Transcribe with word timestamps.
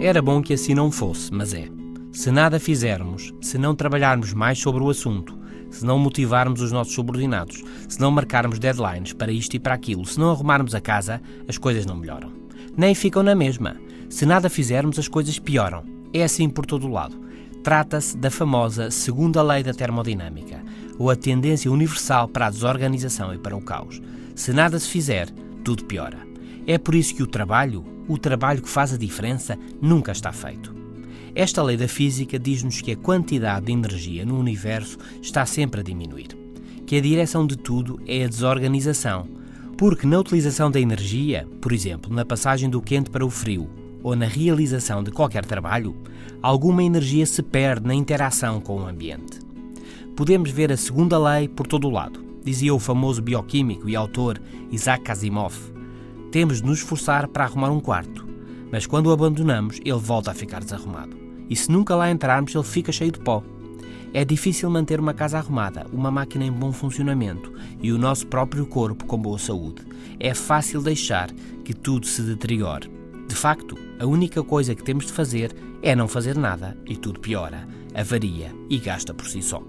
Era 0.00 0.22
bom 0.22 0.40
que 0.40 0.54
assim 0.54 0.74
não 0.74 0.92
fosse, 0.92 1.34
mas 1.34 1.52
é. 1.52 1.68
Se 2.12 2.30
nada 2.30 2.60
fizermos, 2.60 3.34
se 3.40 3.58
não 3.58 3.74
trabalharmos 3.74 4.32
mais 4.32 4.60
sobre 4.60 4.80
o 4.80 4.88
assunto, 4.88 5.36
se 5.70 5.84
não 5.84 5.98
motivarmos 5.98 6.62
os 6.62 6.70
nossos 6.70 6.94
subordinados, 6.94 7.64
se 7.88 8.00
não 8.00 8.12
marcarmos 8.12 8.60
deadlines 8.60 9.12
para 9.12 9.32
isto 9.32 9.54
e 9.54 9.58
para 9.58 9.74
aquilo, 9.74 10.06
se 10.06 10.18
não 10.18 10.30
arrumarmos 10.30 10.72
a 10.72 10.80
casa, 10.80 11.20
as 11.48 11.58
coisas 11.58 11.84
não 11.84 11.96
melhoram. 11.96 12.30
Nem 12.76 12.94
ficam 12.94 13.24
na 13.24 13.34
mesma. 13.34 13.76
Se 14.08 14.24
nada 14.24 14.48
fizermos, 14.48 15.00
as 15.00 15.08
coisas 15.08 15.36
pioram. 15.36 15.82
É 16.12 16.22
assim 16.22 16.48
por 16.48 16.64
todo 16.64 16.86
o 16.86 16.92
lado. 16.92 17.20
Trata-se 17.64 18.16
da 18.16 18.30
famosa 18.30 18.92
segunda 18.92 19.42
lei 19.42 19.64
da 19.64 19.74
termodinâmica, 19.74 20.62
ou 20.96 21.10
a 21.10 21.16
tendência 21.16 21.72
universal 21.72 22.28
para 22.28 22.46
a 22.46 22.50
desorganização 22.50 23.34
e 23.34 23.38
para 23.38 23.56
o 23.56 23.60
caos. 23.60 24.00
Se 24.36 24.52
nada 24.52 24.78
se 24.78 24.88
fizer, 24.88 25.28
tudo 25.64 25.84
piora. 25.84 26.18
É 26.68 26.78
por 26.78 26.94
isso 26.94 27.16
que 27.16 27.22
o 27.22 27.26
trabalho, 27.26 27.97
o 28.08 28.18
trabalho 28.18 28.62
que 28.62 28.68
faz 28.68 28.92
a 28.92 28.96
diferença, 28.96 29.58
nunca 29.80 30.10
está 30.10 30.32
feito. 30.32 30.74
Esta 31.34 31.62
lei 31.62 31.76
da 31.76 31.86
física 31.86 32.38
diz-nos 32.38 32.80
que 32.80 32.92
a 32.92 32.96
quantidade 32.96 33.66
de 33.66 33.72
energia 33.72 34.24
no 34.24 34.38
universo 34.38 34.98
está 35.22 35.46
sempre 35.46 35.80
a 35.80 35.84
diminuir, 35.84 36.28
que 36.86 36.96
a 36.96 37.00
direção 37.00 37.46
de 37.46 37.56
tudo 37.56 38.00
é 38.06 38.24
a 38.24 38.28
desorganização, 38.28 39.28
porque 39.76 40.06
na 40.06 40.18
utilização 40.18 40.70
da 40.70 40.80
energia, 40.80 41.46
por 41.60 41.70
exemplo, 41.70 42.12
na 42.12 42.24
passagem 42.24 42.68
do 42.68 42.82
quente 42.82 43.10
para 43.10 43.24
o 43.24 43.30
frio, 43.30 43.70
ou 44.02 44.16
na 44.16 44.26
realização 44.26 45.02
de 45.02 45.10
qualquer 45.10 45.44
trabalho, 45.44 45.94
alguma 46.42 46.82
energia 46.82 47.26
se 47.26 47.42
perde 47.42 47.86
na 47.86 47.94
interação 47.94 48.60
com 48.60 48.80
o 48.80 48.86
ambiente. 48.86 49.38
Podemos 50.16 50.50
ver 50.50 50.72
a 50.72 50.76
segunda 50.76 51.18
lei 51.18 51.46
por 51.46 51.66
todo 51.66 51.86
o 51.86 51.90
lado, 51.90 52.24
dizia 52.44 52.74
o 52.74 52.78
famoso 52.78 53.22
bioquímico 53.22 53.88
e 53.88 53.94
autor 53.94 54.40
Isaac 54.70 55.10
Asimov. 55.10 55.77
Temos 56.30 56.60
de 56.60 56.66
nos 56.66 56.78
esforçar 56.78 57.26
para 57.28 57.44
arrumar 57.44 57.70
um 57.70 57.80
quarto, 57.80 58.26
mas 58.70 58.86
quando 58.86 59.06
o 59.06 59.12
abandonamos, 59.12 59.80
ele 59.84 59.98
volta 59.98 60.30
a 60.30 60.34
ficar 60.34 60.62
desarrumado. 60.62 61.16
E 61.48 61.56
se 61.56 61.72
nunca 61.72 61.96
lá 61.96 62.10
entrarmos, 62.10 62.54
ele 62.54 62.64
fica 62.64 62.92
cheio 62.92 63.12
de 63.12 63.18
pó. 63.18 63.42
É 64.12 64.24
difícil 64.24 64.68
manter 64.70 65.00
uma 65.00 65.14
casa 65.14 65.38
arrumada, 65.38 65.86
uma 65.92 66.10
máquina 66.10 66.44
em 66.44 66.52
bom 66.52 66.72
funcionamento 66.72 67.52
e 67.82 67.92
o 67.92 67.98
nosso 67.98 68.26
próprio 68.26 68.66
corpo 68.66 69.06
com 69.06 69.18
boa 69.18 69.38
saúde. 69.38 69.82
É 70.20 70.34
fácil 70.34 70.82
deixar 70.82 71.30
que 71.64 71.74
tudo 71.74 72.06
se 72.06 72.22
deteriore. 72.22 72.90
De 73.26 73.34
facto, 73.34 73.78
a 73.98 74.06
única 74.06 74.42
coisa 74.42 74.74
que 74.74 74.82
temos 74.82 75.06
de 75.06 75.12
fazer 75.12 75.54
é 75.82 75.94
não 75.94 76.08
fazer 76.08 76.36
nada 76.36 76.76
e 76.86 76.96
tudo 76.96 77.20
piora, 77.20 77.68
avaria 77.94 78.54
e 78.68 78.78
gasta 78.78 79.14
por 79.14 79.26
si 79.26 79.42
só. 79.42 79.62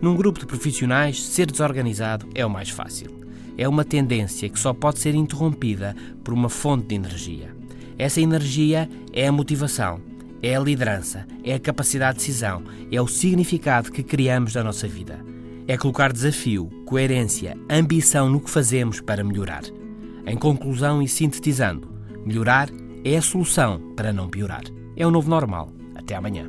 Num 0.00 0.16
grupo 0.16 0.40
de 0.40 0.46
profissionais, 0.46 1.24
ser 1.24 1.50
desorganizado 1.50 2.28
é 2.34 2.44
o 2.44 2.50
mais 2.50 2.70
fácil. 2.70 3.22
É 3.56 3.68
uma 3.68 3.84
tendência 3.84 4.48
que 4.48 4.58
só 4.58 4.72
pode 4.72 4.98
ser 4.98 5.14
interrompida 5.14 5.94
por 6.24 6.32
uma 6.32 6.48
fonte 6.48 6.88
de 6.88 6.94
energia. 6.94 7.54
Essa 7.98 8.20
energia 8.20 8.88
é 9.12 9.26
a 9.26 9.32
motivação, 9.32 10.00
é 10.42 10.56
a 10.56 10.60
liderança, 10.60 11.26
é 11.44 11.54
a 11.54 11.60
capacidade 11.60 12.18
de 12.18 12.26
decisão, 12.26 12.62
é 12.90 13.00
o 13.00 13.06
significado 13.06 13.92
que 13.92 14.02
criamos 14.02 14.52
da 14.54 14.64
nossa 14.64 14.88
vida. 14.88 15.20
É 15.68 15.76
colocar 15.76 16.12
desafio, 16.12 16.68
coerência, 16.84 17.56
ambição 17.70 18.28
no 18.28 18.40
que 18.40 18.50
fazemos 18.50 19.00
para 19.00 19.22
melhorar. 19.22 19.62
Em 20.26 20.36
conclusão 20.36 21.02
e 21.02 21.08
sintetizando, 21.08 21.88
melhorar 22.24 22.68
é 23.04 23.16
a 23.16 23.22
solução 23.22 23.80
para 23.96 24.12
não 24.12 24.28
piorar. 24.28 24.62
É 24.96 25.06
o 25.06 25.10
novo 25.10 25.28
normal. 25.28 25.70
Até 25.94 26.14
amanhã. 26.14 26.48